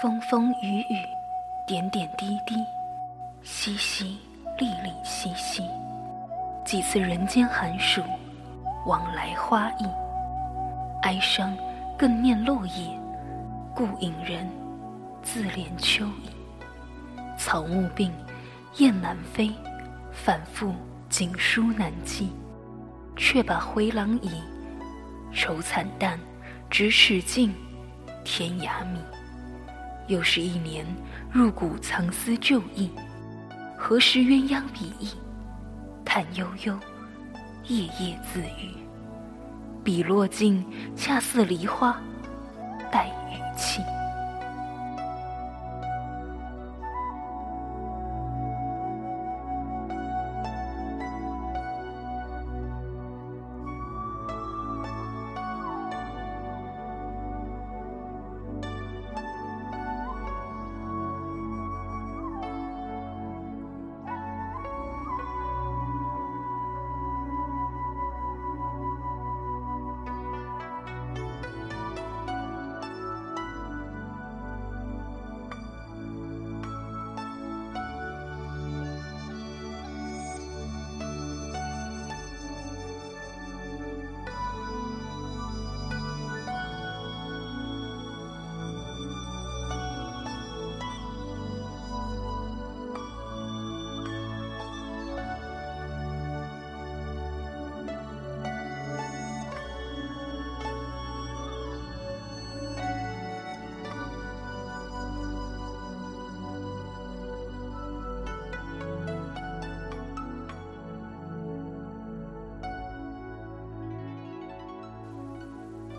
[0.00, 1.04] 风风雨雨，
[1.66, 2.54] 点点滴滴，
[3.42, 4.04] 淅淅
[4.56, 5.68] 沥沥，淅淅。
[6.64, 8.00] 几次人间寒暑，
[8.86, 9.88] 往来花意。
[11.02, 11.52] 哀伤
[11.98, 12.96] 更念落叶，
[13.74, 14.48] 故隐人
[15.20, 16.30] 自怜秋意。
[17.36, 18.12] 草木病，
[18.76, 19.50] 雁南飞，
[20.12, 20.72] 反复
[21.08, 22.30] 锦书难寄，
[23.16, 24.30] 却把回廊倚。
[25.32, 26.16] 愁惨淡，
[26.70, 27.52] 咫尺尽，
[28.22, 29.00] 天涯迷。
[30.08, 30.84] 又是一年，
[31.30, 32.90] 入骨藏思旧忆。
[33.76, 35.12] 何时鸳鸯比翼，
[36.04, 36.76] 叹悠悠，
[37.68, 38.74] 夜夜自语。
[39.84, 42.00] 笔落尽，恰似梨花
[42.90, 43.80] 带雨气。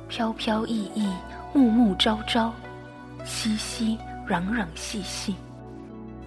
[0.09, 1.07] 飘飘逸逸，
[1.53, 2.51] 暮暮朝朝，
[3.23, 3.95] 熙熙
[4.27, 5.35] 攘攘，细细。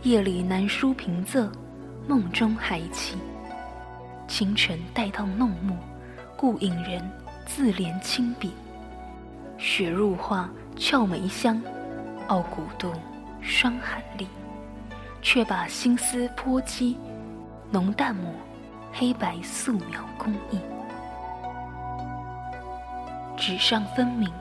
[0.05, 1.51] 夜里难书平仄，
[2.07, 3.19] 梦中还起。
[4.29, 5.77] 清晨待到弄墨，
[6.37, 7.03] 故引人
[7.45, 8.53] 自怜亲笔。
[9.59, 11.61] 雪入画，俏梅香，
[12.29, 12.93] 傲骨度，
[13.41, 14.29] 霜寒栗。
[15.21, 16.97] 却把心思泼漆，
[17.71, 18.33] 浓淡抹，
[18.93, 20.59] 黑白素描工艺。
[23.45, 24.33] 纸上分明，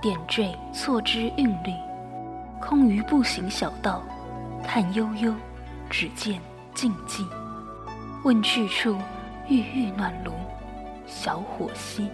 [0.00, 1.74] 点缀错之韵律。
[2.58, 4.02] 空余步行小道，
[4.66, 5.34] 叹悠悠，
[5.90, 6.40] 只见
[6.74, 7.22] 静寂。
[8.24, 8.96] 问去处，
[9.46, 10.32] 郁郁暖炉，
[11.06, 12.08] 小火熄。